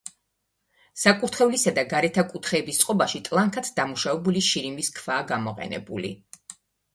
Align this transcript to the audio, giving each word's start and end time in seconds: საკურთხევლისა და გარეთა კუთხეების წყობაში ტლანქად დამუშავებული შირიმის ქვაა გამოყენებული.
საკურთხევლისა 1.01 1.73
და 1.75 1.83
გარეთა 1.91 2.23
კუთხეების 2.31 2.79
წყობაში 2.85 3.21
ტლანქად 3.27 3.69
დამუშავებული 3.81 4.43
შირიმის 4.49 4.91
ქვაა 4.97 5.29
გამოყენებული. 5.35 6.13